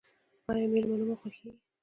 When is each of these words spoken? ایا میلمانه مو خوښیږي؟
ایا 0.49 0.65
میلمانه 0.73 1.03
مو 1.07 1.15
خوښیږي؟ 1.21 1.51